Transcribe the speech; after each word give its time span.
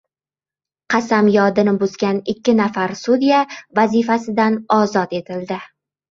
Qasamyodini 0.91 1.73
buzgan 1.83 2.21
ikki 2.33 2.55
nafar 2.59 2.93
sudya 3.01 3.41
vazifasidan 3.81 4.57
ozod 4.79 5.15
etildi 5.19 5.59